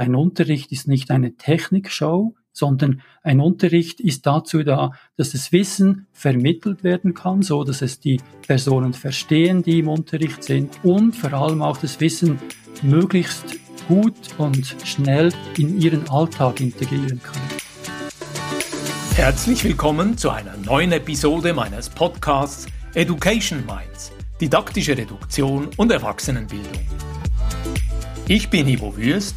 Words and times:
ein 0.00 0.14
Unterricht 0.14 0.72
ist 0.72 0.88
nicht 0.88 1.10
eine 1.10 1.36
Technikshow, 1.36 2.34
sondern 2.52 3.02
ein 3.22 3.38
Unterricht 3.38 4.00
ist 4.00 4.24
dazu 4.24 4.62
da, 4.62 4.92
dass 5.16 5.32
das 5.32 5.52
Wissen 5.52 6.06
vermittelt 6.12 6.82
werden 6.82 7.12
kann, 7.12 7.42
so 7.42 7.64
dass 7.64 7.82
es 7.82 8.00
die 8.00 8.18
Personen 8.46 8.94
verstehen, 8.94 9.62
die 9.62 9.80
im 9.80 9.88
Unterricht 9.88 10.42
sind 10.42 10.82
und 10.82 11.14
vor 11.14 11.34
allem 11.34 11.60
auch 11.60 11.76
das 11.76 12.00
Wissen 12.00 12.38
möglichst 12.80 13.44
gut 13.88 14.14
und 14.38 14.74
schnell 14.84 15.34
in 15.58 15.78
ihren 15.78 16.08
Alltag 16.08 16.62
integrieren 16.62 17.20
kann. 17.22 17.42
Herzlich 19.16 19.62
willkommen 19.64 20.16
zu 20.16 20.30
einer 20.30 20.56
neuen 20.56 20.92
Episode 20.92 21.52
meines 21.52 21.90
Podcasts 21.90 22.66
Education 22.94 23.66
Minds, 23.66 24.12
didaktische 24.40 24.96
Reduktion 24.96 25.68
und 25.76 25.92
Erwachsenenbildung. 25.92 26.88
Ich 28.28 28.48
bin 28.48 28.66
Ivo 28.66 28.96
Würst 28.96 29.36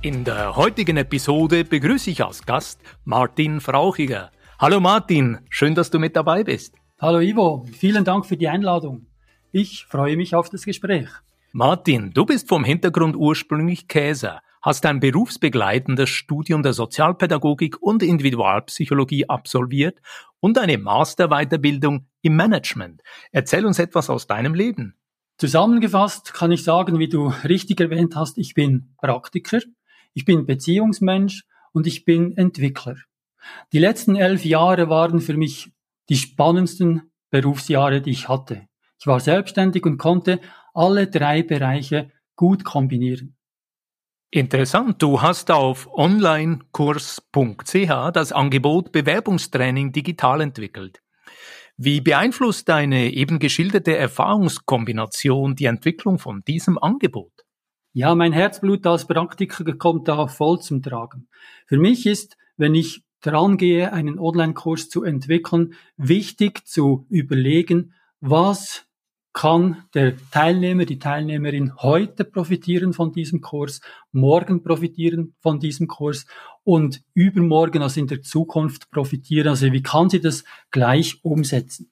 In 0.00 0.22
der 0.22 0.54
heutigen 0.54 0.96
Episode 0.96 1.64
begrüße 1.64 2.10
ich 2.10 2.24
als 2.24 2.46
Gast 2.46 2.80
Martin 3.04 3.60
Frauchiger. 3.60 4.30
Hallo 4.60 4.78
Martin, 4.78 5.38
schön, 5.50 5.74
dass 5.74 5.90
du 5.90 5.98
mit 5.98 6.14
dabei 6.14 6.44
bist. 6.44 6.76
Hallo 7.00 7.18
Ivo, 7.18 7.66
vielen 7.72 8.04
Dank 8.04 8.24
für 8.24 8.36
die 8.36 8.46
Einladung. 8.46 9.06
Ich 9.50 9.86
freue 9.86 10.16
mich 10.16 10.36
auf 10.36 10.50
das 10.50 10.64
Gespräch. 10.64 11.08
Martin, 11.50 12.12
du 12.12 12.24
bist 12.24 12.48
vom 12.48 12.62
Hintergrund 12.62 13.16
ursprünglich 13.16 13.88
Käser, 13.88 14.40
hast 14.62 14.86
ein 14.86 15.00
berufsbegleitendes 15.00 16.10
Studium 16.10 16.62
der 16.62 16.74
Sozialpädagogik 16.74 17.82
und 17.82 18.04
Individualpsychologie 18.04 19.28
absolviert 19.28 20.00
und 20.38 20.58
eine 20.58 20.78
Masterweiterbildung 20.78 22.06
im 22.22 22.36
Management. 22.36 23.02
Erzähl 23.32 23.66
uns 23.66 23.80
etwas 23.80 24.10
aus 24.10 24.28
deinem 24.28 24.54
Leben. 24.54 24.94
Zusammengefasst 25.38 26.34
kann 26.34 26.52
ich 26.52 26.62
sagen, 26.62 27.00
wie 27.00 27.08
du 27.08 27.32
richtig 27.44 27.80
erwähnt 27.80 28.14
hast, 28.14 28.38
ich 28.38 28.54
bin 28.54 28.94
Praktiker, 29.00 29.60
ich 30.14 30.24
bin 30.24 30.46
Beziehungsmensch 30.46 31.44
und 31.72 31.86
ich 31.86 32.04
bin 32.04 32.36
Entwickler. 32.36 32.96
Die 33.72 33.78
letzten 33.78 34.16
elf 34.16 34.44
Jahre 34.44 34.88
waren 34.88 35.20
für 35.20 35.36
mich 35.36 35.70
die 36.08 36.16
spannendsten 36.16 37.10
Berufsjahre, 37.30 38.00
die 38.00 38.10
ich 38.10 38.28
hatte. 38.28 38.66
Ich 39.00 39.06
war 39.06 39.20
selbstständig 39.20 39.84
und 39.84 39.98
konnte 39.98 40.40
alle 40.74 41.06
drei 41.06 41.42
Bereiche 41.42 42.10
gut 42.36 42.64
kombinieren. 42.64 43.36
Interessant, 44.30 45.02
du 45.02 45.22
hast 45.22 45.50
auf 45.50 45.88
onlinekurs.ch 45.90 48.10
das 48.12 48.32
Angebot 48.32 48.92
Bewerbungstraining 48.92 49.92
digital 49.92 50.42
entwickelt. 50.42 51.00
Wie 51.78 52.00
beeinflusst 52.00 52.68
deine 52.68 53.12
eben 53.12 53.38
geschilderte 53.38 53.96
Erfahrungskombination 53.96 55.54
die 55.54 55.66
Entwicklung 55.66 56.18
von 56.18 56.42
diesem 56.46 56.76
Angebot? 56.76 57.37
Ja, 57.98 58.14
mein 58.14 58.32
Herzblut 58.32 58.86
als 58.86 59.08
Praktiker 59.08 59.74
kommt 59.74 60.06
da 60.06 60.28
voll 60.28 60.60
zum 60.60 60.84
Tragen. 60.84 61.26
Für 61.66 61.78
mich 61.78 62.06
ist, 62.06 62.36
wenn 62.56 62.76
ich 62.76 63.02
dran 63.22 63.56
gehe, 63.56 63.92
einen 63.92 64.20
Online-Kurs 64.20 64.88
zu 64.88 65.02
entwickeln, 65.02 65.74
wichtig 65.96 66.64
zu 66.64 67.06
überlegen, 67.08 67.94
was 68.20 68.86
kann 69.32 69.82
der 69.94 70.14
Teilnehmer, 70.30 70.84
die 70.84 71.00
Teilnehmerin 71.00 71.74
heute 71.78 72.22
profitieren 72.22 72.92
von 72.92 73.10
diesem 73.10 73.40
Kurs, 73.40 73.80
morgen 74.12 74.62
profitieren 74.62 75.34
von 75.40 75.58
diesem 75.58 75.88
Kurs 75.88 76.26
und 76.62 77.02
übermorgen, 77.14 77.82
also 77.82 77.98
in 77.98 78.06
der 78.06 78.22
Zukunft 78.22 78.92
profitieren. 78.92 79.48
Also 79.48 79.72
wie 79.72 79.82
kann 79.82 80.08
sie 80.08 80.20
das 80.20 80.44
gleich 80.70 81.18
umsetzen? 81.24 81.90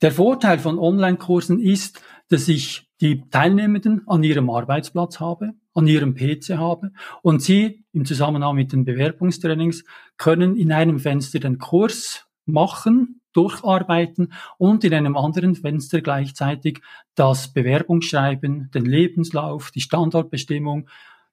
Der 0.00 0.10
Vorteil 0.10 0.58
von 0.58 0.78
Online-Kursen 0.78 1.60
ist, 1.60 2.02
dass 2.30 2.48
ich 2.48 2.88
die 3.02 3.28
Teilnehmenden 3.30 4.06
an 4.06 4.22
ihrem 4.22 4.48
Arbeitsplatz 4.48 5.18
habe, 5.18 5.54
an 5.74 5.88
ihrem 5.88 6.14
PC 6.14 6.56
habe 6.56 6.92
und 7.20 7.42
sie 7.42 7.84
im 7.92 8.04
Zusammenhang 8.04 8.54
mit 8.54 8.72
den 8.72 8.84
Bewerbungstrainings 8.84 9.84
können 10.16 10.56
in 10.56 10.72
einem 10.72 11.00
Fenster 11.00 11.40
den 11.40 11.58
Kurs 11.58 12.26
machen, 12.46 13.20
durcharbeiten 13.32 14.32
und 14.56 14.84
in 14.84 14.94
einem 14.94 15.16
anderen 15.16 15.56
Fenster 15.56 16.00
gleichzeitig 16.00 16.80
das 17.16 17.52
Bewerbungsschreiben, 17.52 18.70
den 18.70 18.84
Lebenslauf, 18.84 19.72
die 19.72 19.80
Standortbestimmung 19.80 20.88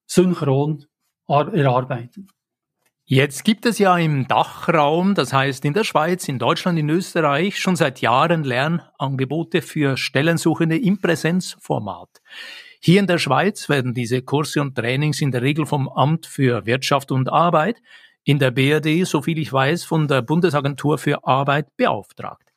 synchron 0.08 0.86
erarbeiten. 1.28 2.30
Jetzt 3.12 3.44
gibt 3.44 3.66
es 3.66 3.80
ja 3.80 3.98
im 3.98 4.28
Dachraum, 4.28 5.16
das 5.16 5.34
heißt 5.34 5.66
in 5.66 5.74
der 5.74 5.84
Schweiz, 5.84 6.28
in 6.28 6.38
Deutschland, 6.38 6.78
in 6.78 6.92
Österreich, 6.92 7.58
schon 7.58 7.76
seit 7.76 8.02
Jahren 8.02 8.44
Lernangebote 8.44 9.64
für 9.64 9.98
Stellensuchende 9.98 10.78
im 10.78 11.02
Präsenzformat. 11.02 12.22
Hier 12.80 13.00
in 13.00 13.08
der 13.08 13.18
Schweiz 13.18 13.68
werden 13.68 13.96
diese 13.96 14.22
Kurse 14.22 14.62
und 14.62 14.76
Trainings 14.76 15.22
in 15.22 15.32
der 15.32 15.42
Regel 15.42 15.66
vom 15.66 15.90
Amt 15.90 16.28
für 16.28 16.68
Wirtschaft 16.68 17.12
und 17.12 17.30
Arbeit, 17.30 17.82
in 18.26 18.38
der 18.38 18.52
BRD, 18.52 19.08
soviel 19.08 19.40
ich 19.40 19.52
weiß, 19.52 19.86
von 19.86 20.08
der 20.08 20.22
Bundesagentur 20.22 21.00
für 21.00 21.26
Arbeit 21.26 21.76
beauftragt. 21.78 22.48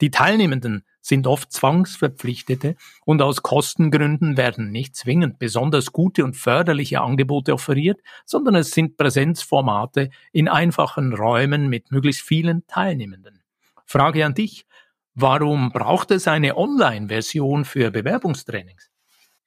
Die 0.00 0.12
Teilnehmenden 0.12 0.84
sind 1.08 1.26
oft 1.26 1.50
Zwangsverpflichtete 1.52 2.76
und 3.04 3.22
aus 3.22 3.42
Kostengründen 3.42 4.36
werden 4.36 4.70
nicht 4.70 4.94
zwingend 4.94 5.38
besonders 5.38 5.92
gute 5.92 6.24
und 6.24 6.36
förderliche 6.36 7.00
Angebote 7.00 7.54
offeriert, 7.54 8.00
sondern 8.24 8.54
es 8.54 8.70
sind 8.70 8.96
Präsenzformate 8.96 10.10
in 10.32 10.48
einfachen 10.48 11.14
Räumen 11.14 11.68
mit 11.68 11.90
möglichst 11.90 12.22
vielen 12.22 12.66
Teilnehmenden. 12.66 13.42
Frage 13.86 14.24
an 14.24 14.34
dich. 14.34 14.66
Warum 15.14 15.72
braucht 15.72 16.12
es 16.12 16.28
eine 16.28 16.56
Online-Version 16.56 17.64
für 17.64 17.90
Bewerbungstrainings? 17.90 18.88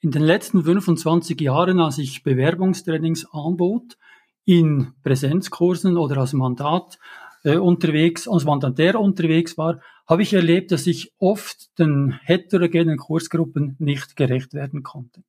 In 0.02 0.12
den 0.12 0.24
letzten 0.24 0.64
25 0.64 1.40
Jahren, 1.40 1.80
als 1.80 1.98
ich 1.98 2.24
Bewerbungstrainings 2.24 3.28
anbot, 3.32 3.98
in 4.46 4.94
Präsenzkursen 5.04 5.96
oder 5.98 6.18
als 6.18 6.34
Mandat 6.34 6.98
äh, 7.44 7.58
unterwegs, 7.58 8.28
als 8.28 8.46
Mandatär 8.46 9.00
unterwegs 9.00 9.58
war, 9.58 9.80
habe 10.08 10.24
ich 10.24 10.34
erlebt, 10.34 10.72
dass 10.72 10.88
ich 10.88 11.14
oft 11.20 11.78
den 11.80 12.20
heterogenen 12.24 12.98
Kursgruppen 12.98 13.76
nicht 13.80 14.16
gerecht 14.16 14.54
werden 14.54 14.84
konnte. 14.84 15.24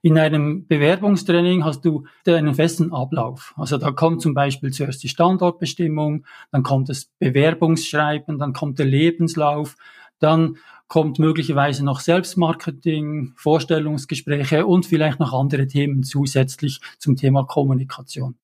In 0.00 0.16
einem 0.16 0.66
Bewerbungstraining 0.68 1.64
hast 1.64 1.84
du 1.84 2.06
einen 2.26 2.54
festen 2.54 2.92
Ablauf. 2.92 3.52
Also 3.56 3.78
da 3.78 3.90
kommt 3.90 4.22
zum 4.22 4.32
Beispiel 4.32 4.72
zuerst 4.72 5.02
die 5.02 5.08
Standortbestimmung, 5.08 6.24
dann 6.52 6.62
kommt 6.62 6.88
das 6.88 7.06
Bewerbungsschreiben, 7.18 8.38
dann 8.38 8.52
kommt 8.52 8.78
der 8.78 8.86
Lebenslauf, 8.86 9.76
dann 10.20 10.56
kommt 10.86 11.18
möglicherweise 11.18 11.84
noch 11.84 12.00
Selbstmarketing, 12.00 13.34
Vorstellungsgespräche 13.36 14.66
und 14.66 14.86
vielleicht 14.86 15.18
noch 15.18 15.32
andere 15.32 15.66
Themen 15.66 16.04
zusätzlich 16.04 16.80
zum 16.98 17.16
Thema 17.16 17.44
Kommunikation. 17.44 18.36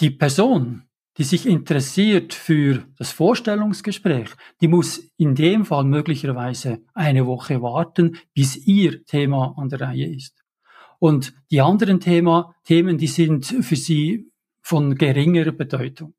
Die 0.00 0.10
Person, 0.10 0.84
die 1.18 1.24
sich 1.24 1.46
interessiert 1.46 2.32
für 2.32 2.84
das 2.96 3.12
Vorstellungsgespräch, 3.12 4.30
die 4.60 4.68
muss 4.68 5.10
in 5.18 5.34
dem 5.34 5.64
Fall 5.64 5.84
möglicherweise 5.84 6.82
eine 6.94 7.26
Woche 7.26 7.60
warten, 7.60 8.16
bis 8.34 8.56
ihr 8.66 9.04
Thema 9.04 9.54
an 9.56 9.68
der 9.68 9.80
Reihe 9.82 10.06
ist. 10.06 10.42
Und 10.98 11.34
die 11.50 11.60
anderen 11.60 12.00
Thema, 12.00 12.54
Themen, 12.64 12.96
die 12.96 13.08
sind 13.08 13.44
für 13.44 13.76
sie 13.76 14.30
von 14.62 14.94
geringerer 14.94 15.52
Bedeutung. 15.52 16.14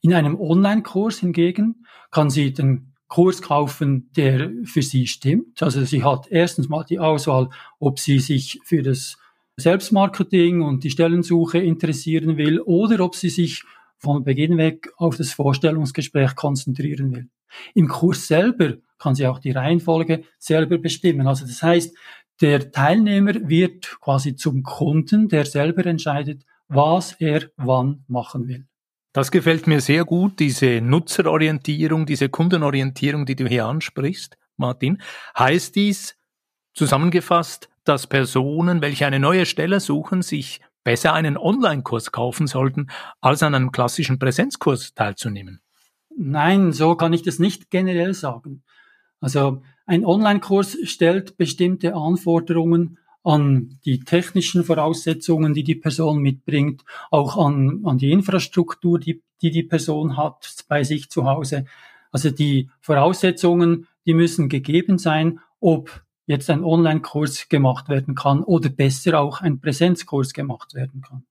In 0.00 0.12
einem 0.12 0.38
Online-Kurs 0.38 1.20
hingegen 1.20 1.86
kann 2.10 2.28
sie 2.28 2.52
den 2.52 2.92
Kurs 3.08 3.40
kaufen, 3.40 4.10
der 4.16 4.50
für 4.64 4.82
sie 4.82 5.06
stimmt. 5.06 5.62
Also 5.62 5.84
sie 5.84 6.02
hat 6.02 6.26
erstens 6.28 6.68
mal 6.68 6.84
die 6.84 6.98
Auswahl, 6.98 7.50
ob 7.78 8.00
sie 8.00 8.18
sich 8.18 8.58
für 8.64 8.82
das 8.82 9.16
Selbstmarketing 9.56 10.60
und 10.60 10.84
die 10.84 10.90
Stellensuche 10.90 11.58
interessieren 11.58 12.36
will 12.36 12.60
oder 12.60 13.02
ob 13.04 13.14
sie 13.14 13.30
sich 13.30 13.62
von 14.06 14.22
Beginn 14.22 14.56
weg 14.56 14.88
auf 14.98 15.16
das 15.16 15.32
Vorstellungsgespräch 15.32 16.36
konzentrieren 16.36 17.12
will. 17.12 17.28
Im 17.74 17.88
Kurs 17.88 18.28
selber 18.28 18.74
kann 18.98 19.16
sie 19.16 19.26
auch 19.26 19.40
die 19.40 19.50
Reihenfolge 19.50 20.22
selber 20.38 20.78
bestimmen. 20.78 21.26
Also 21.26 21.44
das 21.44 21.60
heißt, 21.60 21.92
der 22.40 22.70
Teilnehmer 22.70 23.34
wird 23.48 23.98
quasi 24.00 24.36
zum 24.36 24.62
Kunden, 24.62 25.28
der 25.28 25.44
selber 25.44 25.84
entscheidet, 25.86 26.44
was 26.68 27.14
er 27.18 27.50
wann 27.56 28.04
machen 28.06 28.46
will. 28.46 28.64
Das 29.12 29.32
gefällt 29.32 29.66
mir 29.66 29.80
sehr 29.80 30.04
gut, 30.04 30.38
diese 30.38 30.80
Nutzerorientierung, 30.80 32.06
diese 32.06 32.28
Kundenorientierung, 32.28 33.26
die 33.26 33.34
du 33.34 33.48
hier 33.48 33.66
ansprichst, 33.66 34.38
Martin. 34.56 35.02
Heißt 35.36 35.74
dies 35.74 36.16
zusammengefasst, 36.74 37.68
dass 37.82 38.06
Personen, 38.06 38.82
welche 38.82 39.04
eine 39.06 39.18
neue 39.18 39.46
Stelle 39.46 39.80
suchen, 39.80 40.22
sich 40.22 40.60
besser 40.86 41.14
einen 41.14 41.36
Online-Kurs 41.36 42.12
kaufen 42.12 42.46
sollten, 42.46 42.86
als 43.20 43.42
an 43.42 43.56
einem 43.56 43.72
klassischen 43.72 44.20
Präsenzkurs 44.20 44.94
teilzunehmen? 44.94 45.60
Nein, 46.16 46.72
so 46.72 46.94
kann 46.94 47.12
ich 47.12 47.22
das 47.22 47.40
nicht 47.40 47.70
generell 47.70 48.14
sagen. 48.14 48.62
Also 49.20 49.62
ein 49.84 50.04
Online-Kurs 50.06 50.78
stellt 50.84 51.36
bestimmte 51.36 51.96
Anforderungen 51.96 52.98
an 53.24 53.80
die 53.84 53.98
technischen 53.98 54.62
Voraussetzungen, 54.62 55.54
die 55.54 55.64
die 55.64 55.74
Person 55.74 56.22
mitbringt, 56.22 56.84
auch 57.10 57.36
an, 57.36 57.80
an 57.84 57.98
die 57.98 58.12
Infrastruktur, 58.12 59.00
die, 59.00 59.24
die 59.42 59.50
die 59.50 59.64
Person 59.64 60.16
hat 60.16 60.64
bei 60.68 60.84
sich 60.84 61.10
zu 61.10 61.24
Hause. 61.24 61.64
Also 62.12 62.30
die 62.30 62.70
Voraussetzungen, 62.80 63.88
die 64.06 64.14
müssen 64.14 64.48
gegeben 64.48 64.98
sein, 64.98 65.40
ob 65.58 66.05
jetzt 66.26 66.50
ein 66.50 66.64
Online-Kurs 66.64 67.48
gemacht 67.48 67.88
werden 67.88 68.14
kann 68.14 68.42
oder 68.42 68.68
besser 68.68 69.18
auch 69.20 69.40
ein 69.40 69.60
Präsenzkurs 69.60 70.32
gemacht 70.32 70.74
werden 70.74 71.00
kann. 71.00 71.24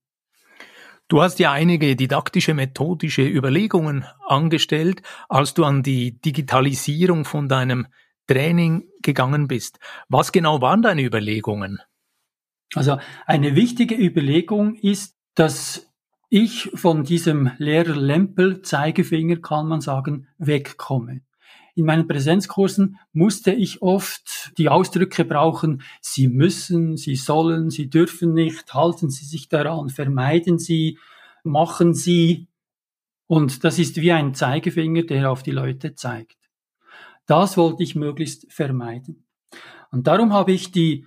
Du 1.07 1.21
hast 1.21 1.37
ja 1.37 1.51
einige 1.51 1.95
didaktische, 1.95 2.55
methodische 2.55 3.21
Überlegungen 3.21 4.05
angestellt, 4.25 5.03
als 5.29 5.53
du 5.53 5.63
an 5.63 5.83
die 5.83 6.19
Digitalisierung 6.19 7.25
von 7.25 7.47
deinem 7.47 7.87
Training 8.25 8.87
gegangen 9.03 9.47
bist. 9.47 9.77
Was 10.09 10.31
genau 10.31 10.61
waren 10.61 10.81
deine 10.81 11.03
Überlegungen? 11.03 11.79
Also 12.73 12.97
eine 13.27 13.55
wichtige 13.55 13.95
Überlegung 13.95 14.75
ist, 14.75 15.15
dass 15.35 15.93
ich 16.29 16.71
von 16.73 17.03
diesem 17.03 17.51
Lehrer 17.59 17.95
Lempel 17.95 18.63
Zeigefinger, 18.63 19.37
kann 19.37 19.67
man 19.67 19.81
sagen, 19.81 20.27
wegkomme. 20.39 21.21
In 21.77 21.85
meinen 21.85 22.07
Präsenzkursen 22.07 22.97
musste 23.11 23.51
ich 23.51 23.81
oft 23.81 24.53
die 24.57 24.69
Ausdrücke 24.69 25.25
brauchen, 25.25 25.81
Sie 25.99 26.29
müssen, 26.29 26.95
Sie 26.95 27.17
sollen, 27.17 27.69
Sie 27.69 27.89
dürfen 27.89 28.33
nicht, 28.33 28.73
halten 28.73 29.09
Sie 29.09 29.25
sich 29.25 29.49
daran, 29.49 29.89
vermeiden 29.89 30.57
Sie, 30.57 30.97
machen 31.43 31.93
Sie. 31.93 32.47
Und 33.27 33.65
das 33.65 33.77
ist 33.77 33.97
wie 33.97 34.13
ein 34.13 34.33
Zeigefinger, 34.33 35.03
der 35.03 35.29
auf 35.29 35.43
die 35.43 35.51
Leute 35.51 35.95
zeigt. 35.95 36.37
Das 37.25 37.57
wollte 37.57 37.83
ich 37.83 37.95
möglichst 37.95 38.51
vermeiden. 38.53 39.25
Und 39.91 40.07
darum 40.07 40.31
habe 40.31 40.53
ich 40.53 40.71
die 40.71 41.05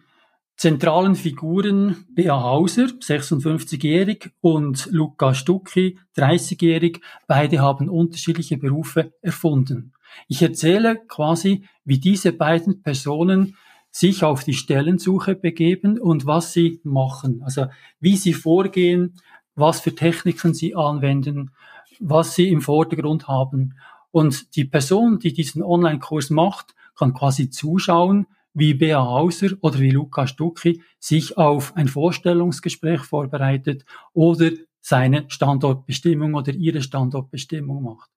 zentralen 0.57 1.15
Figuren 1.15 2.05
Bea 2.11 2.43
Hauser, 2.43 2.87
56-jährig, 2.87 4.33
und 4.41 4.89
Luca 4.91 5.33
Stucki, 5.33 5.99
30-jährig, 6.17 7.01
beide 7.27 7.61
haben 7.61 7.89
unterschiedliche 7.89 8.59
Berufe 8.59 9.15
erfunden. 9.23 9.93
Ich 10.29 10.43
erzähle 10.43 10.97
quasi, 11.07 11.65
wie 11.85 11.99
diese 11.99 12.33
beiden 12.33 12.83
Personen 12.83 13.57
sich 13.91 14.23
auf 14.23 14.45
die 14.45 14.55
Stellensuche 14.55 15.35
begeben 15.35 15.99
und 15.99 16.27
was 16.27 16.53
sie 16.53 16.81
machen. 16.85 17.43
Also 17.43 17.67
wie 18.01 18.17
sie 18.17 18.33
vorgehen, 18.33 19.15
was 19.55 19.81
für 19.81 19.95
Techniken 19.95 20.55
sie 20.55 20.75
anwenden, 20.75 21.51
was 21.99 22.35
sie 22.35 22.49
im 22.49 22.61
Vordergrund 22.61 23.29
haben. 23.29 23.75
Und 24.11 24.57
die 24.57 24.65
Person, 24.65 25.19
die 25.19 25.33
diesen 25.33 25.63
Online-Kurs 25.63 26.31
macht, 26.31 26.75
kann 26.97 27.13
quasi 27.13 27.51
zuschauen, 27.51 28.27
wie 28.55 28.75
Bea 28.75 29.01
Hauser 29.01 29.51
oder 29.61 29.79
wie 29.79 29.91
Luca 29.91 30.27
Stucki 30.27 30.83
sich 30.99 31.37
auf 31.37 31.77
ein 31.77 31.89
Vorstellungsgespräch 31.89 33.03
vorbereitet 33.03 33.85
oder 34.13 34.51
seine 34.81 35.25
Standortbestimmung 35.29 36.35
oder 36.35 36.53
ihre 36.53 36.83
Standortbestimmung 36.83 37.83
macht. 37.83 38.11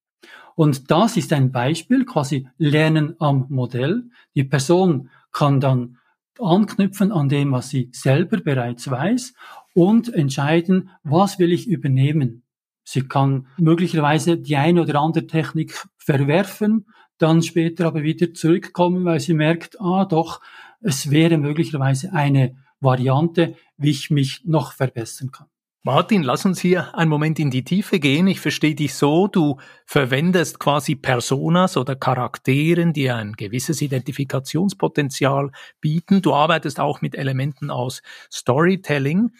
Und 0.54 0.90
das 0.90 1.16
ist 1.16 1.32
ein 1.32 1.52
Beispiel, 1.52 2.04
quasi 2.04 2.48
Lernen 2.58 3.16
am 3.18 3.46
Modell. 3.48 4.04
Die 4.34 4.44
Person 4.44 5.08
kann 5.32 5.60
dann 5.60 5.98
anknüpfen 6.40 7.12
an 7.12 7.28
dem, 7.28 7.52
was 7.52 7.70
sie 7.70 7.90
selber 7.92 8.38
bereits 8.38 8.90
weiß 8.90 9.34
und 9.74 10.12
entscheiden, 10.12 10.90
was 11.02 11.38
will 11.38 11.52
ich 11.52 11.66
übernehmen. 11.66 12.42
Sie 12.84 13.02
kann 13.02 13.46
möglicherweise 13.58 14.36
die 14.36 14.56
eine 14.56 14.82
oder 14.82 15.00
andere 15.00 15.26
Technik 15.26 15.86
verwerfen, 15.96 16.86
dann 17.18 17.42
später 17.42 17.86
aber 17.86 18.02
wieder 18.02 18.34
zurückkommen, 18.34 19.04
weil 19.04 19.20
sie 19.20 19.34
merkt, 19.34 19.80
ah 19.80 20.04
doch, 20.04 20.40
es 20.80 21.10
wäre 21.10 21.38
möglicherweise 21.38 22.12
eine 22.12 22.56
Variante, 22.80 23.54
wie 23.76 23.90
ich 23.90 24.10
mich 24.10 24.44
noch 24.44 24.72
verbessern 24.72 25.30
kann. 25.30 25.46
Martin, 25.84 26.22
lass 26.22 26.44
uns 26.44 26.60
hier 26.60 26.96
einen 26.96 27.10
Moment 27.10 27.40
in 27.40 27.50
die 27.50 27.64
Tiefe 27.64 27.98
gehen. 27.98 28.28
Ich 28.28 28.40
verstehe 28.40 28.76
dich 28.76 28.94
so, 28.94 29.26
du 29.26 29.58
verwendest 29.84 30.60
quasi 30.60 30.94
Personas 30.94 31.76
oder 31.76 31.96
Charakteren, 31.96 32.92
die 32.92 33.10
ein 33.10 33.32
gewisses 33.32 33.82
Identifikationspotenzial 33.82 35.50
bieten. 35.80 36.22
Du 36.22 36.34
arbeitest 36.34 36.78
auch 36.78 37.00
mit 37.00 37.16
Elementen 37.16 37.72
aus 37.72 38.00
Storytelling. 38.32 39.32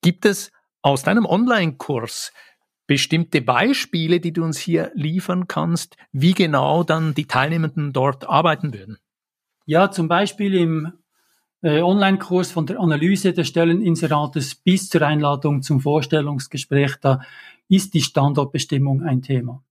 Gibt 0.00 0.24
es 0.24 0.52
aus 0.80 1.02
deinem 1.02 1.26
Online-Kurs 1.26 2.32
bestimmte 2.86 3.42
Beispiele, 3.42 4.20
die 4.20 4.32
du 4.32 4.42
uns 4.42 4.58
hier 4.58 4.90
liefern 4.94 5.48
kannst, 5.48 5.98
wie 6.12 6.32
genau 6.32 6.82
dann 6.82 7.12
die 7.12 7.26
Teilnehmenden 7.26 7.92
dort 7.92 8.26
arbeiten 8.26 8.72
würden? 8.72 8.96
Ja, 9.66 9.90
zum 9.90 10.08
Beispiel 10.08 10.54
im 10.54 10.92
äh, 11.64 11.80
Online-Kurs 11.80 12.52
von 12.52 12.66
der 12.66 12.78
Analyse 12.78 13.32
des 13.32 13.48
Stelleninserates 13.48 14.54
bis 14.54 14.90
zur 14.90 15.02
Einladung 15.02 15.62
zum 15.62 15.80
Vorstellungsgespräch, 15.80 16.96
da 17.00 17.20
ist 17.68 17.94
die 17.94 18.02
Standortbestimmung 18.02 19.02
ein 19.02 19.22
Thema. 19.22 19.62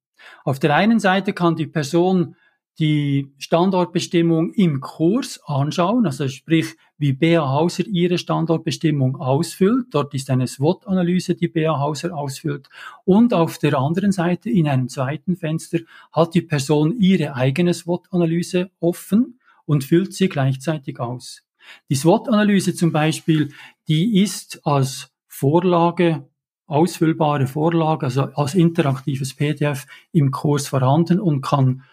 Auf 0.44 0.58
der 0.58 0.76
einen 0.76 1.00
Seite 1.00 1.34
kann 1.34 1.56
die 1.56 1.68
Person 1.68 2.36
die 2.80 3.32
Standortbestimmung 3.38 4.52
im 4.54 4.82
Kurs 4.82 5.40
anschauen, 5.46 6.08
also 6.08 6.28
sprich, 6.28 6.76
wie 6.98 7.14
Bea 7.14 7.48
Hauser 7.48 7.86
ihre 7.86 8.18
Standortbestimmung 8.18 9.18
ausfüllt. 9.18 9.88
Dort 9.92 10.16
ist 10.16 10.32
eine 10.32 10.48
SWOT-Analyse, 10.48 11.36
die 11.36 11.50
Bea 11.50 11.80
Hauser 11.80 12.18
ausfüllt. 12.18 12.70
Und 13.06 13.36
auf 13.36 13.60
der 13.60 13.78
anderen 13.78 14.12
Seite, 14.12 14.50
in 14.50 14.68
einem 14.68 14.90
zweiten 14.90 15.36
Fenster, 15.36 15.82
hat 16.12 16.34
die 16.34 16.42
Person 16.42 16.98
ihre 16.98 17.36
eigene 17.36 17.76
SWOT-Analyse 17.76 18.72
offen 18.80 19.40
und 19.66 19.84
füllt 19.84 20.14
sie 20.16 20.28
gleichzeitig 20.28 21.00
aus. 21.00 21.43
Die 21.90 21.96
SWOT-Analyse 21.96 22.76
zum 22.76 22.92
Beispiel, 22.92 23.54
die 23.88 24.22
ist 24.22 24.66
als 24.66 25.12
Vorlage, 25.28 26.28
ausfüllbare 26.68 27.48
Vorlage, 27.48 28.06
also 28.06 28.24
als 28.24 28.56
interaktives 28.56 29.36
PDF 29.36 29.86
im 30.12 30.32
Kurs 30.32 30.68
vorhanden 30.68 31.20
und 31.20 31.42
kann 31.42 31.84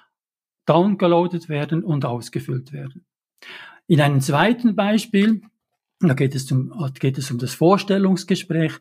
downgeloadet 0.66 1.48
werden 1.48 1.82
und 1.82 2.04
ausgefüllt 2.04 2.72
werden. 2.72 3.04
In 3.86 4.00
einem 4.00 4.20
zweiten 4.20 4.76
Beispiel, 4.76 5.42
da 5.98 6.14
geht 6.14 6.34
es, 6.34 6.50
um, 6.52 6.72
geht 6.98 7.18
es 7.18 7.30
um 7.30 7.38
das 7.38 7.54
Vorstellungsgespräch. 7.54 8.74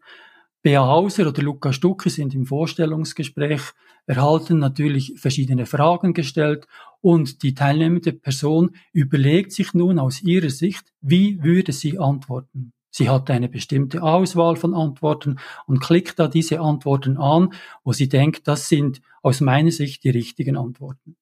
Bea 0.61 0.85
Hauser 0.85 1.27
oder 1.27 1.41
Luca 1.41 1.71
Stucke 1.71 2.09
sind 2.09 2.35
im 2.35 2.45
Vorstellungsgespräch, 2.45 3.61
erhalten 4.05 4.59
natürlich 4.59 5.13
verschiedene 5.15 5.65
Fragen 5.65 6.13
gestellt 6.13 6.67
und 6.99 7.43
die 7.43 7.53
teilnehmende 7.53 8.11
Person 8.11 8.71
überlegt 8.91 9.53
sich 9.53 9.73
nun 9.73 9.99
aus 9.99 10.21
ihrer 10.21 10.49
Sicht, 10.49 10.91
wie 10.99 11.41
würde 11.41 11.71
sie 11.71 11.97
antworten. 11.97 12.73
Sie 12.91 13.09
hat 13.09 13.29
eine 13.29 13.47
bestimmte 13.47 14.03
Auswahl 14.03 14.57
von 14.57 14.73
Antworten 14.73 15.37
und 15.65 15.79
klickt 15.79 16.19
da 16.19 16.27
diese 16.27 16.59
Antworten 16.59 17.17
an, 17.17 17.53
wo 17.85 17.93
sie 17.93 18.09
denkt, 18.09 18.47
das 18.47 18.67
sind 18.67 19.01
aus 19.21 19.39
meiner 19.39 19.71
Sicht 19.71 20.03
die 20.03 20.09
richtigen 20.09 20.57
Antworten. 20.57 21.15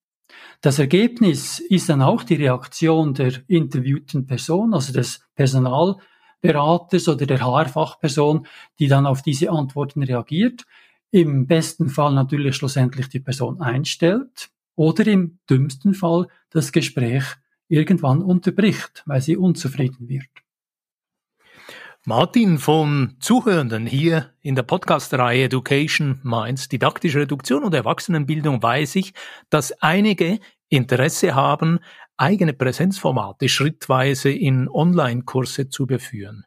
Das 0.60 0.80
Ergebnis 0.80 1.60
ist 1.60 1.88
dann 1.88 2.02
auch 2.02 2.24
die 2.24 2.34
Reaktion 2.34 3.14
der 3.14 3.34
interviewten 3.46 4.26
Person, 4.26 4.74
also 4.74 4.92
des 4.92 5.20
Personalberaters 6.40 7.08
oder 7.08 7.26
der 7.26 7.40
HR-Fachperson, 7.40 8.46
die 8.78 8.88
dann 8.88 9.06
auf 9.06 9.22
diese 9.22 9.50
Antworten 9.50 10.02
reagiert. 10.02 10.64
Im 11.10 11.46
besten 11.46 11.88
Fall 11.88 12.14
natürlich 12.14 12.56
schlussendlich 12.56 13.08
die 13.08 13.20
Person 13.20 13.60
einstellt 13.60 14.50
oder 14.76 15.06
im 15.06 15.38
dümmsten 15.48 15.94
Fall 15.94 16.28
das 16.50 16.72
Gespräch 16.72 17.24
irgendwann 17.68 18.22
unterbricht, 18.22 19.02
weil 19.06 19.20
sie 19.20 19.36
unzufrieden 19.36 20.08
wird. 20.08 20.28
Martin 22.04 22.58
von 22.58 23.16
Zuhörenden 23.20 23.86
hier 23.86 24.32
in 24.40 24.54
der 24.54 24.62
Podcast-Reihe 24.62 25.44
Education 25.44 26.20
Minds, 26.22 26.68
didaktische 26.68 27.20
Reduktion 27.20 27.64
und 27.64 27.74
Erwachsenenbildung 27.74 28.62
weiß 28.62 28.96
ich, 28.96 29.12
dass 29.50 29.72
einige 29.82 30.38
Interesse 30.70 31.34
haben, 31.34 31.80
eigene 32.18 32.52
Präsenzformate 32.52 33.48
schrittweise 33.48 34.30
in 34.30 34.68
Online-Kurse 34.68 35.68
zu 35.68 35.86
beführen. 35.86 36.44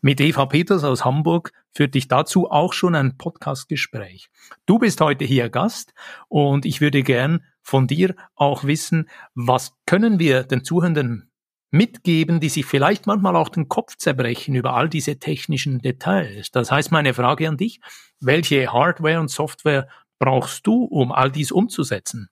Mit 0.00 0.20
Eva 0.20 0.46
Peters 0.46 0.84
aus 0.84 1.04
Hamburg 1.04 1.52
führte 1.74 1.98
ich 1.98 2.08
dazu 2.08 2.50
auch 2.50 2.72
schon 2.72 2.94
ein 2.94 3.16
Podcast-Gespräch. 3.16 4.28
Du 4.66 4.78
bist 4.78 5.00
heute 5.00 5.24
hier 5.24 5.48
Gast 5.48 5.94
und 6.28 6.66
ich 6.66 6.80
würde 6.80 7.02
gern 7.02 7.44
von 7.62 7.86
dir 7.86 8.14
auch 8.34 8.64
wissen, 8.64 9.08
was 9.34 9.72
können 9.86 10.18
wir 10.18 10.44
den 10.44 10.64
Zuhörenden 10.64 11.30
mitgeben, 11.70 12.38
die 12.38 12.50
sich 12.50 12.66
vielleicht 12.66 13.06
manchmal 13.06 13.34
auch 13.34 13.48
den 13.48 13.68
Kopf 13.68 13.96
zerbrechen 13.96 14.54
über 14.54 14.74
all 14.74 14.88
diese 14.88 15.18
technischen 15.18 15.78
Details. 15.78 16.50
Das 16.50 16.70
heißt, 16.70 16.92
meine 16.92 17.14
Frage 17.14 17.48
an 17.48 17.56
dich, 17.56 17.80
welche 18.20 18.72
Hardware 18.72 19.20
und 19.20 19.30
Software 19.30 19.88
brauchst 20.18 20.66
du, 20.66 20.84
um 20.84 21.12
all 21.12 21.32
dies 21.32 21.50
umzusetzen? 21.50 22.28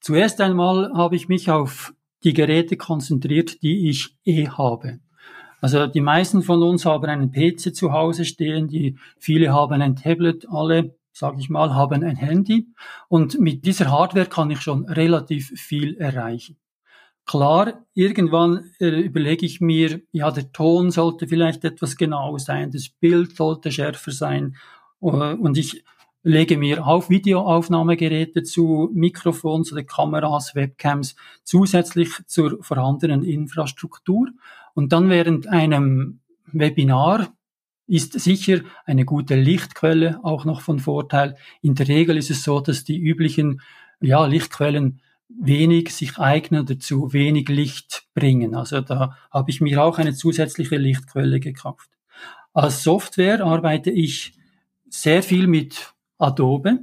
Zuerst 0.00 0.40
einmal 0.40 0.92
habe 0.94 1.14
ich 1.14 1.28
mich 1.28 1.50
auf 1.50 1.92
die 2.24 2.34
Geräte 2.34 2.76
konzentriert, 2.76 3.62
die 3.62 3.88
ich 3.88 4.16
eh 4.24 4.48
habe. 4.48 5.00
Also 5.60 5.86
die 5.86 6.00
meisten 6.00 6.42
von 6.42 6.62
uns 6.62 6.86
haben 6.86 7.06
einen 7.06 7.32
PC 7.32 7.74
zu 7.74 7.92
Hause 7.92 8.24
stehen, 8.24 8.68
die 8.68 8.96
viele 9.18 9.52
haben 9.52 9.80
ein 9.82 9.96
Tablet, 9.96 10.46
alle, 10.50 10.94
sage 11.12 11.38
ich 11.40 11.50
mal, 11.50 11.74
haben 11.74 12.02
ein 12.02 12.16
Handy 12.16 12.68
und 13.08 13.38
mit 13.38 13.66
dieser 13.66 13.90
Hardware 13.90 14.26
kann 14.26 14.50
ich 14.50 14.60
schon 14.60 14.86
relativ 14.86 15.48
viel 15.56 15.96
erreichen. 15.98 16.56
Klar, 17.26 17.84
irgendwann 17.94 18.70
äh, 18.80 19.00
überlege 19.00 19.44
ich 19.44 19.60
mir, 19.60 20.00
ja, 20.12 20.30
der 20.30 20.50
Ton 20.50 20.90
sollte 20.90 21.28
vielleicht 21.28 21.64
etwas 21.64 21.96
genau 21.96 22.38
sein, 22.38 22.70
das 22.70 22.88
Bild 22.88 23.36
sollte 23.36 23.70
schärfer 23.70 24.12
sein 24.12 24.56
äh, 25.02 25.06
und 25.06 25.58
ich 25.58 25.84
lege 26.22 26.58
mir 26.58 26.86
auf 26.86 27.10
Videoaufnahmegeräte 27.10 28.42
zu, 28.42 28.90
Mikrofons 28.92 29.72
oder 29.72 29.82
Kameras, 29.82 30.54
Webcams 30.54 31.16
zusätzlich 31.44 32.10
zur 32.26 32.62
vorhandenen 32.62 33.22
Infrastruktur. 33.22 34.28
Und 34.74 34.92
dann 34.92 35.08
während 35.08 35.48
einem 35.48 36.20
Webinar 36.46 37.28
ist 37.86 38.12
sicher 38.20 38.60
eine 38.84 39.04
gute 39.04 39.34
Lichtquelle 39.34 40.20
auch 40.22 40.44
noch 40.44 40.60
von 40.60 40.78
Vorteil. 40.78 41.36
In 41.60 41.74
der 41.74 41.88
Regel 41.88 42.16
ist 42.16 42.30
es 42.30 42.44
so, 42.44 42.60
dass 42.60 42.84
die 42.84 42.98
üblichen 42.98 43.62
ja, 44.00 44.26
Lichtquellen 44.26 45.00
wenig 45.28 45.94
sich 45.94 46.18
eignen 46.18 46.62
oder 46.62 46.78
zu 46.78 47.12
wenig 47.12 47.48
Licht 47.48 48.04
bringen. 48.14 48.54
Also 48.54 48.80
da 48.80 49.16
habe 49.30 49.50
ich 49.50 49.60
mir 49.60 49.82
auch 49.82 49.98
eine 49.98 50.14
zusätzliche 50.14 50.76
Lichtquelle 50.76 51.40
gekauft. 51.40 51.88
Als 52.52 52.82
Software 52.82 53.44
arbeite 53.44 53.90
ich 53.90 54.34
sehr 54.88 55.22
viel 55.22 55.46
mit 55.46 55.94
Adobe, 56.20 56.80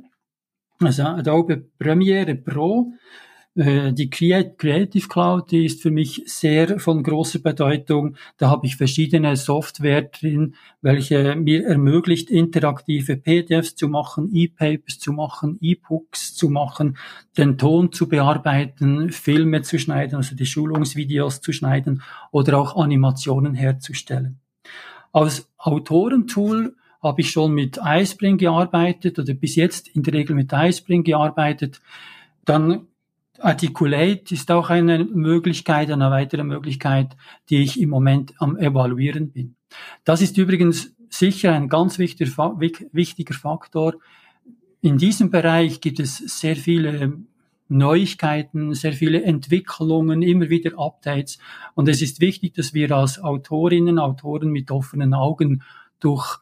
also 0.79 1.03
Adobe 1.03 1.57
Premiere 1.77 2.35
Pro. 2.35 2.91
Äh, 3.57 3.91
die 3.93 4.09
Creative 4.09 5.07
Cloud, 5.07 5.51
die 5.51 5.65
ist 5.65 5.81
für 5.81 5.89
mich 5.89 6.21
sehr 6.27 6.79
von 6.79 7.01
großer 7.01 7.39
Bedeutung. 7.39 8.15
Da 8.37 8.49
habe 8.49 8.67
ich 8.67 8.75
verschiedene 8.75 9.35
Software 9.35 10.03
drin, 10.03 10.55
welche 10.81 11.35
mir 11.35 11.65
ermöglicht, 11.65 12.29
interaktive 12.29 13.17
PDFs 13.17 13.75
zu 13.75 13.87
machen, 13.87 14.29
E-Papers 14.31 14.99
zu 14.99 15.11
machen, 15.11 15.57
E-Books 15.59 16.35
zu 16.35 16.49
machen, 16.49 16.97
den 17.37 17.57
Ton 17.57 17.91
zu 17.91 18.07
bearbeiten, 18.07 19.11
Filme 19.11 19.63
zu 19.63 19.79
schneiden, 19.79 20.17
also 20.17 20.35
die 20.35 20.45
Schulungsvideos 20.45 21.41
zu 21.41 21.51
schneiden 21.51 22.03
oder 22.31 22.59
auch 22.59 22.75
Animationen 22.77 23.55
herzustellen. 23.55 24.39
Als 25.11 25.49
Autorentool 25.57 26.75
habe 27.01 27.21
ich 27.21 27.31
schon 27.31 27.53
mit 27.53 27.79
iSpring 27.83 28.37
gearbeitet 28.37 29.19
oder 29.19 29.33
bis 29.33 29.55
jetzt 29.55 29.87
in 29.87 30.03
der 30.03 30.13
Regel 30.13 30.35
mit 30.35 30.51
iSpring 30.53 31.03
gearbeitet. 31.03 31.81
Dann 32.45 32.87
Articulate 33.39 34.33
ist 34.33 34.49
auch 34.49 34.69
eine 34.69 35.03
Möglichkeit, 35.03 35.91
eine 35.91 36.09
weitere 36.09 36.43
Möglichkeit, 36.43 37.15
die 37.49 37.61
ich 37.61 37.79
im 37.79 37.89
Moment 37.89 38.33
am 38.39 38.57
Evaluieren 38.57 39.31
bin. 39.31 39.55
Das 40.03 40.21
ist 40.21 40.37
übrigens 40.37 40.95
sicher 41.09 41.53
ein 41.53 41.69
ganz 41.69 41.99
wichtiger 41.99 43.33
Faktor. 43.33 43.93
In 44.81 44.97
diesem 44.97 45.29
Bereich 45.29 45.81
gibt 45.81 45.99
es 45.99 46.17
sehr 46.17 46.55
viele 46.55 47.13
Neuigkeiten, 47.69 48.73
sehr 48.73 48.93
viele 48.93 49.23
Entwicklungen, 49.23 50.21
immer 50.21 50.49
wieder 50.49 50.79
Updates. 50.79 51.37
Und 51.75 51.89
es 51.89 52.01
ist 52.01 52.21
wichtig, 52.21 52.53
dass 52.53 52.73
wir 52.73 52.91
als 52.91 53.19
Autorinnen, 53.19 53.99
Autoren 53.99 54.49
mit 54.49 54.71
offenen 54.71 55.13
Augen 55.13 55.63
durch 55.99 56.39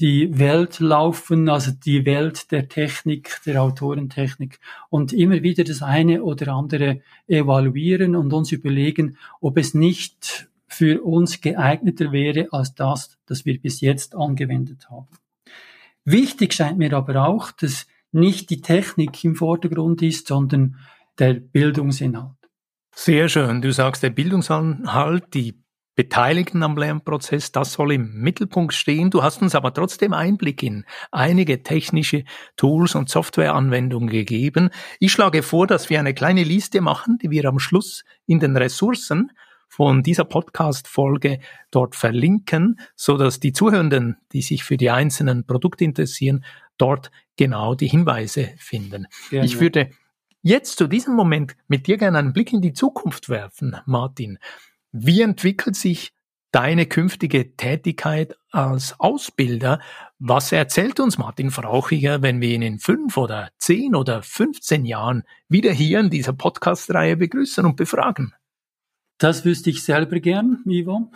die 0.00 0.38
Welt 0.38 0.80
laufen, 0.80 1.48
also 1.48 1.70
die 1.70 2.06
Welt 2.06 2.50
der 2.50 2.68
Technik, 2.68 3.40
der 3.46 3.62
Autorentechnik 3.62 4.58
und 4.88 5.12
immer 5.12 5.42
wieder 5.42 5.64
das 5.64 5.82
eine 5.82 6.22
oder 6.22 6.52
andere 6.52 7.02
evaluieren 7.28 8.16
und 8.16 8.32
uns 8.32 8.52
überlegen, 8.52 9.16
ob 9.40 9.58
es 9.58 9.74
nicht 9.74 10.48
für 10.66 11.02
uns 11.02 11.40
geeigneter 11.40 12.12
wäre 12.12 12.48
als 12.50 12.74
das, 12.74 13.18
das 13.26 13.44
wir 13.44 13.60
bis 13.60 13.80
jetzt 13.80 14.14
angewendet 14.14 14.88
haben. 14.90 15.08
Wichtig 16.04 16.54
scheint 16.54 16.78
mir 16.78 16.94
aber 16.94 17.26
auch, 17.26 17.52
dass 17.52 17.86
nicht 18.10 18.50
die 18.50 18.60
Technik 18.60 19.22
im 19.24 19.36
Vordergrund 19.36 20.02
ist, 20.02 20.26
sondern 20.26 20.76
der 21.18 21.34
Bildungsinhalt. 21.34 22.32
Sehr 22.94 23.28
schön. 23.28 23.62
Du 23.62 23.72
sagst, 23.72 24.02
der 24.02 24.10
Bildungsinhalt, 24.10 25.34
die 25.34 25.62
Beteiligten 25.94 26.62
am 26.62 26.76
Lernprozess, 26.76 27.52
das 27.52 27.74
soll 27.74 27.92
im 27.92 28.14
Mittelpunkt 28.14 28.72
stehen. 28.72 29.10
Du 29.10 29.22
hast 29.22 29.42
uns 29.42 29.54
aber 29.54 29.74
trotzdem 29.74 30.14
Einblick 30.14 30.62
in 30.62 30.84
einige 31.10 31.62
technische 31.62 32.24
Tools 32.56 32.94
und 32.94 33.10
Softwareanwendungen 33.10 34.08
gegeben. 34.08 34.70
Ich 35.00 35.12
schlage 35.12 35.42
vor, 35.42 35.66
dass 35.66 35.90
wir 35.90 36.00
eine 36.00 36.14
kleine 36.14 36.44
Liste 36.44 36.80
machen, 36.80 37.18
die 37.18 37.30
wir 37.30 37.44
am 37.44 37.58
Schluss 37.58 38.04
in 38.26 38.40
den 38.40 38.56
Ressourcen 38.56 39.32
von 39.68 40.02
dieser 40.02 40.24
Podcast-Folge 40.24 41.40
dort 41.70 41.96
verlinken, 41.96 42.78
so 42.94 43.16
dass 43.16 43.40
die 43.40 43.52
Zuhörenden, 43.52 44.18
die 44.32 44.42
sich 44.42 44.64
für 44.64 44.76
die 44.76 44.90
einzelnen 44.90 45.46
Produkte 45.46 45.84
interessieren, 45.84 46.44
dort 46.76 47.10
genau 47.36 47.74
die 47.74 47.88
Hinweise 47.88 48.50
finden. 48.58 49.06
Gerne. 49.30 49.46
Ich 49.46 49.60
würde 49.60 49.90
jetzt 50.42 50.76
zu 50.76 50.86
diesem 50.86 51.14
Moment 51.14 51.56
mit 51.68 51.86
dir 51.86 51.96
gerne 51.96 52.18
einen 52.18 52.32
Blick 52.32 52.52
in 52.52 52.60
die 52.60 52.72
Zukunft 52.74 53.28
werfen, 53.28 53.76
Martin. 53.86 54.38
Wie 54.92 55.22
entwickelt 55.22 55.74
sich 55.74 56.12
deine 56.50 56.84
künftige 56.84 57.56
Tätigkeit 57.56 58.36
als 58.50 59.00
Ausbilder? 59.00 59.80
Was 60.18 60.52
erzählt 60.52 61.00
uns 61.00 61.16
Martin 61.16 61.50
Frauchiger, 61.50 62.20
wenn 62.20 62.42
wir 62.42 62.50
ihn 62.50 62.60
in 62.60 62.78
fünf 62.78 63.16
oder 63.16 63.48
zehn 63.58 63.94
oder 63.94 64.22
15 64.22 64.84
Jahren 64.84 65.22
wieder 65.48 65.72
hier 65.72 65.98
in 65.98 66.10
dieser 66.10 66.34
Podcast-Reihe 66.34 67.16
begrüßen 67.16 67.64
und 67.64 67.76
befragen? 67.76 68.34
Das 69.16 69.46
wüsste 69.46 69.70
ich 69.70 69.82
selber 69.82 70.20
gern, 70.20 70.62
Ivo. 70.66 71.10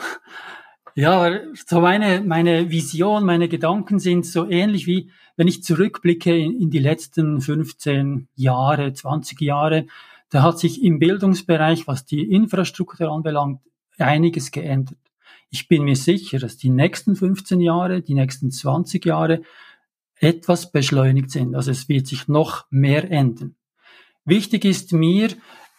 Ja, 0.95 1.39
so 1.53 1.83
meine, 1.83 2.23
meine 2.23 2.71
Vision, 2.71 3.27
meine 3.27 3.51
Gedanken 3.51 3.99
sind 3.99 4.25
so 4.25 4.49
ähnlich 4.49 4.87
wie, 4.87 5.11
wenn 5.37 5.49
ich 5.49 5.63
zurückblicke 5.63 6.35
in, 6.35 6.59
in 6.59 6.71
die 6.71 6.79
letzten 6.79 7.43
15 7.43 8.29
Jahre, 8.37 8.95
20 8.95 9.39
Jahre, 9.43 9.87
da 10.31 10.43
hat 10.43 10.59
sich 10.59 10.83
im 10.83 10.99
Bildungsbereich, 10.99 11.87
was 11.87 12.05
die 12.05 12.23
Infrastruktur 12.31 13.11
anbelangt, 13.11 13.61
einiges 13.99 14.51
geändert. 14.51 14.99
Ich 15.51 15.69
bin 15.69 15.85
mir 15.85 15.97
sicher, 15.97 16.39
dass 16.39 16.57
die 16.57 16.71
nächsten 16.71 17.17
15 17.17 17.61
Jahre, 17.61 18.03
die 18.03 18.15
nächsten 18.15 18.51
20 18.51 19.05
Jahre 19.05 19.43
etwas 20.19 20.73
beschleunigt 20.73 21.31
sind. 21.31 21.55
Also 21.55 21.71
es 21.71 21.89
wird 21.89 22.07
sich 22.07 22.27
noch 22.29 22.67
mehr 22.71 23.11
ändern. 23.11 23.55
Wichtig 24.25 24.65
ist 24.65 24.93
mir, 24.93 25.29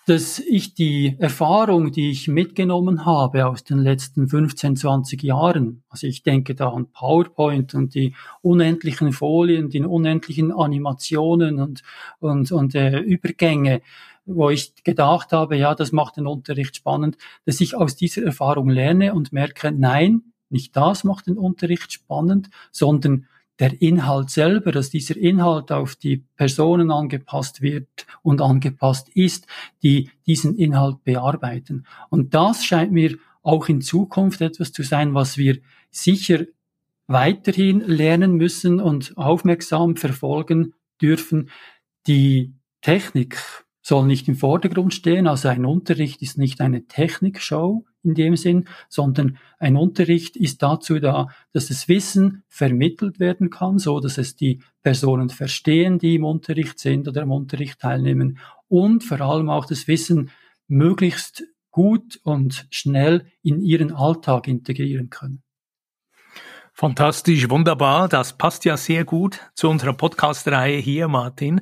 dass 0.07 0.39
ich 0.39 0.73
die 0.73 1.17
Erfahrung, 1.19 1.91
die 1.91 2.11
ich 2.11 2.29
mitgenommen 2.29 3.05
habe 3.05 3.45
aus 3.45 3.65
den 3.65 3.79
letzten 3.79 4.29
15, 4.29 4.77
20 4.77 5.21
Jahren, 5.21 5.83
also 5.89 6.07
ich 6.07 6.23
denke 6.23 6.55
da 6.55 6.69
an 6.69 6.89
PowerPoint 6.93 7.73
und 7.75 7.93
die 7.93 8.15
unendlichen 8.41 9.11
Folien, 9.11 9.69
die 9.69 9.81
unendlichen 9.81 10.53
Animationen 10.53 11.59
und, 11.59 11.83
und, 12.19 12.53
und 12.53 12.73
äh, 12.73 12.99
Übergänge, 12.99 13.81
wo 14.27 14.49
ich 14.49 14.83
gedacht 14.83 15.31
habe, 15.31 15.57
ja, 15.57 15.73
das 15.73 15.91
macht 15.91 16.17
den 16.17 16.27
Unterricht 16.27 16.75
spannend, 16.75 17.17
dass 17.45 17.61
ich 17.61 17.75
aus 17.75 17.95
dieser 17.95 18.23
Erfahrung 18.23 18.69
lerne 18.69 19.13
und 19.13 19.33
merke, 19.33 19.71
nein, 19.71 20.21
nicht 20.49 20.75
das 20.75 21.03
macht 21.03 21.27
den 21.27 21.37
Unterricht 21.37 21.91
spannend, 21.91 22.49
sondern 22.71 23.25
der 23.59 23.81
Inhalt 23.81 24.29
selber, 24.29 24.71
dass 24.71 24.91
dieser 24.91 25.17
Inhalt 25.17 25.71
auf 25.71 25.95
die 25.95 26.17
Personen 26.35 26.91
angepasst 26.91 27.61
wird 27.61 28.05
und 28.21 28.41
angepasst 28.41 29.09
ist, 29.09 29.47
die 29.81 30.11
diesen 30.27 30.55
Inhalt 30.55 31.03
bearbeiten. 31.03 31.85
Und 32.09 32.33
das 32.35 32.63
scheint 32.63 32.91
mir 32.91 33.17
auch 33.41 33.67
in 33.67 33.81
Zukunft 33.81 34.41
etwas 34.41 34.71
zu 34.71 34.83
sein, 34.83 35.13
was 35.13 35.37
wir 35.37 35.57
sicher 35.89 36.45
weiterhin 37.07 37.79
lernen 37.79 38.35
müssen 38.35 38.79
und 38.79 39.17
aufmerksam 39.17 39.95
verfolgen 39.95 40.73
dürfen. 41.01 41.49
Die 42.05 42.53
Technik 42.81 43.37
soll 43.87 44.05
nicht 44.05 44.27
im 44.27 44.35
Vordergrund 44.35 44.93
stehen. 44.93 45.27
Also 45.27 45.47
ein 45.47 45.63
Unterricht 45.63 46.21
ist 46.21 46.37
nicht 46.37 46.59
eine 46.59 46.87
Technikshow 46.87 47.85
in 48.03 48.15
dem 48.15 48.35
Sinn, 48.35 48.67
sondern 48.89 49.37
ein 49.59 49.77
Unterricht 49.77 50.35
ist 50.35 50.61
dazu 50.61 50.99
da, 50.99 51.29
dass 51.53 51.69
das 51.69 51.87
Wissen 51.87 52.43
vermittelt 52.49 53.21
werden 53.21 53.49
kann, 53.49 53.79
so 53.79 54.01
dass 54.01 54.17
es 54.17 54.35
die 54.35 54.61
Personen 54.83 55.29
verstehen, 55.29 55.99
die 55.99 56.15
im 56.15 56.25
Unterricht 56.25 56.79
sind 56.79 57.07
oder 57.07 57.21
am 57.21 57.31
Unterricht 57.31 57.79
teilnehmen 57.79 58.39
und 58.67 59.05
vor 59.05 59.21
allem 59.21 59.49
auch 59.49 59.65
das 59.65 59.87
Wissen 59.87 60.31
möglichst 60.67 61.45
gut 61.71 62.19
und 62.23 62.67
schnell 62.69 63.27
in 63.41 63.61
ihren 63.61 63.93
Alltag 63.93 64.49
integrieren 64.49 65.09
können. 65.09 65.43
Fantastisch, 66.73 67.49
wunderbar. 67.49 68.09
Das 68.09 68.37
passt 68.37 68.65
ja 68.65 68.75
sehr 68.75 69.05
gut 69.05 69.39
zu 69.55 69.69
unserer 69.69 69.93
Podcast-Reihe 69.93 70.77
hier, 70.77 71.07
Martin. 71.07 71.61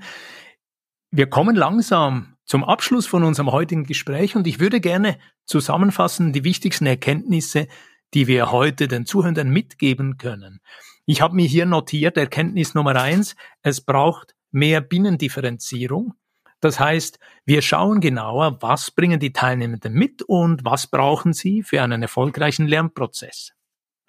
Wir 1.18 1.28
kommen 1.28 1.56
langsam 1.56 2.36
zum 2.44 2.66
Abschluss 2.66 3.08
von 3.08 3.24
unserem 3.24 3.54
heutigen 3.54 3.86
Gespräch 3.86 4.36
und 4.36 4.46
ich 4.48 4.60
würde 4.60 4.82
gerne 4.82 5.18
zusammenfassen 5.46 6.34
die 6.34 6.44
wichtigsten 6.44 6.86
Erkenntnisse, 6.86 7.70
die 8.14 8.28
wir 8.28 8.52
heute 8.52 8.90
den 8.90 9.06
Zuhörern 9.06 9.48
mitgeben 9.48 10.18
können. 10.18 10.60
Ich 11.06 11.22
habe 11.22 11.38
mir 11.38 11.48
hier 11.48 11.66
notiert, 11.66 12.18
Erkenntnis 12.18 12.74
Nummer 12.74 12.98
eins, 12.98 13.38
es 13.62 13.80
braucht 13.80 14.36
mehr 14.52 14.82
Binnendifferenzierung. 14.82 16.16
Das 16.60 16.82
heißt, 16.82 17.18
wir 17.46 17.62
schauen 17.62 18.02
genauer, 18.02 18.62
was 18.62 18.92
bringen 18.92 19.22
die 19.22 19.32
Teilnehmenden 19.32 19.94
mit 19.94 20.22
und 20.22 20.66
was 20.66 20.88
brauchen 20.88 21.32
sie 21.32 21.64
für 21.64 21.82
einen 21.82 22.02
erfolgreichen 22.02 22.68
Lernprozess. 22.68 23.54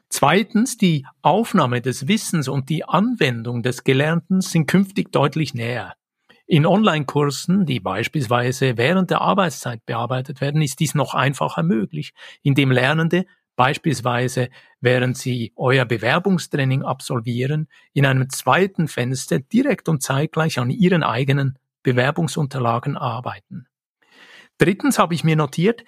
Zweitens, 0.08 0.76
die 0.76 1.06
Aufnahme 1.22 1.80
des 1.80 2.08
Wissens 2.08 2.48
und 2.48 2.68
die 2.68 2.84
Anwendung 2.84 3.62
des 3.62 3.84
Gelernten 3.84 4.40
sind 4.40 4.66
künftig 4.66 5.12
deutlich 5.12 5.54
näher. 5.54 5.94
In 6.48 6.64
Online-Kursen, 6.64 7.66
die 7.66 7.80
beispielsweise 7.80 8.76
während 8.76 9.10
der 9.10 9.20
Arbeitszeit 9.20 9.84
bearbeitet 9.84 10.40
werden, 10.40 10.62
ist 10.62 10.78
dies 10.78 10.94
noch 10.94 11.12
einfacher 11.12 11.64
möglich, 11.64 12.14
indem 12.42 12.70
Lernende 12.70 13.26
beispielsweise 13.56 14.50
während 14.80 15.16
sie 15.16 15.52
euer 15.56 15.84
Bewerbungstraining 15.84 16.84
absolvieren, 16.84 17.68
in 17.94 18.06
einem 18.06 18.30
zweiten 18.30 18.86
Fenster 18.86 19.40
direkt 19.40 19.88
und 19.88 20.02
zeitgleich 20.02 20.58
an 20.58 20.70
ihren 20.70 21.02
eigenen 21.02 21.58
Bewerbungsunterlagen 21.82 22.96
arbeiten. 22.96 23.66
Drittens 24.58 24.98
habe 24.98 25.14
ich 25.14 25.24
mir 25.24 25.36
notiert, 25.36 25.84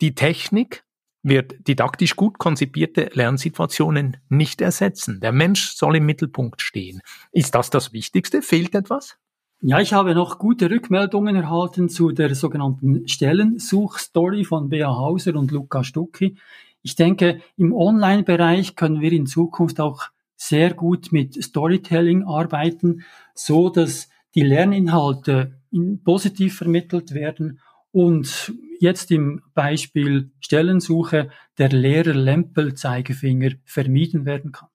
die 0.00 0.14
Technik 0.14 0.82
wird 1.22 1.68
didaktisch 1.68 2.16
gut 2.16 2.38
konzipierte 2.38 3.10
Lernsituationen 3.12 4.16
nicht 4.28 4.60
ersetzen. 4.60 5.20
Der 5.20 5.32
Mensch 5.32 5.72
soll 5.74 5.96
im 5.96 6.06
Mittelpunkt 6.06 6.62
stehen. 6.62 7.00
Ist 7.30 7.54
das 7.54 7.70
das 7.70 7.92
Wichtigste? 7.92 8.40
Fehlt 8.40 8.74
etwas? 8.74 9.18
Ja, 9.62 9.78
ich 9.78 9.92
habe 9.92 10.14
noch 10.14 10.38
gute 10.38 10.70
Rückmeldungen 10.70 11.36
erhalten 11.36 11.90
zu 11.90 12.12
der 12.12 12.34
sogenannten 12.34 13.06
Stellensuchstory 13.06 14.44
von 14.44 14.70
Bea 14.70 14.88
Hauser 14.88 15.36
und 15.36 15.50
Luca 15.50 15.84
Stucki. 15.84 16.38
Ich 16.80 16.96
denke, 16.96 17.42
im 17.58 17.74
Online-Bereich 17.74 18.74
können 18.74 19.02
wir 19.02 19.12
in 19.12 19.26
Zukunft 19.26 19.78
auch 19.78 20.04
sehr 20.34 20.72
gut 20.72 21.12
mit 21.12 21.44
Storytelling 21.44 22.24
arbeiten, 22.24 23.04
so 23.34 23.68
dass 23.68 24.08
die 24.34 24.40
Lerninhalte 24.40 25.60
positiv 26.04 26.56
vermittelt 26.56 27.12
werden 27.12 27.60
und 27.92 28.54
jetzt 28.80 29.10
im 29.10 29.42
Beispiel 29.52 30.30
Stellensuche 30.40 31.28
der 31.58 31.68
Lehrer-Lempel-Zeigefinger 31.68 33.50
vermieden 33.66 34.24
werden 34.24 34.52
kann. 34.52 34.70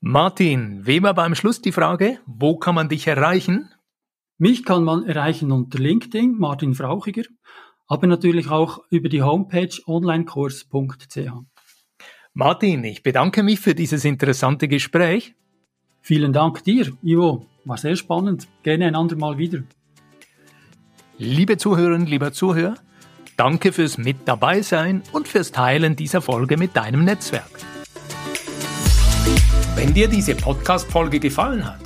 Martin, 0.00 0.84
aber 1.04 1.24
am 1.24 1.34
Schluss 1.34 1.60
die 1.60 1.72
Frage, 1.72 2.18
wo 2.24 2.56
kann 2.56 2.74
man 2.74 2.88
dich 2.88 3.06
erreichen? 3.06 3.68
Mich 4.38 4.64
kann 4.66 4.84
man 4.84 5.06
erreichen 5.06 5.50
unter 5.50 5.78
LinkedIn, 5.78 6.36
Martin 6.36 6.74
Frauchiger, 6.74 7.22
aber 7.86 8.06
natürlich 8.06 8.50
auch 8.50 8.80
über 8.90 9.08
die 9.08 9.22
Homepage 9.22 9.70
onlinekurs.ch. 9.86 11.30
Martin, 12.34 12.84
ich 12.84 13.02
bedanke 13.02 13.42
mich 13.42 13.60
für 13.60 13.74
dieses 13.74 14.04
interessante 14.04 14.68
Gespräch. 14.68 15.34
Vielen 16.02 16.34
Dank 16.34 16.62
dir, 16.64 16.92
Ivo. 17.02 17.46
War 17.64 17.78
sehr 17.78 17.96
spannend. 17.96 18.46
Gerne 18.62 18.86
ein 18.86 18.94
andermal 18.94 19.38
wieder. 19.38 19.62
Liebe 21.16 21.56
Zuhörerinnen, 21.56 22.06
lieber 22.06 22.30
Zuhörer, 22.30 22.74
danke 23.38 23.72
fürs 23.72 23.96
Mit 23.96 24.18
dabei 24.26 24.60
sein 24.60 25.02
und 25.12 25.28
fürs 25.28 25.50
Teilen 25.50 25.96
dieser 25.96 26.20
Folge 26.20 26.58
mit 26.58 26.76
deinem 26.76 27.04
Netzwerk. 27.04 27.50
Wenn 29.74 29.94
dir 29.94 30.08
diese 30.08 30.34
Podcast-Folge 30.34 31.20
gefallen 31.20 31.64
hat, 31.64 31.85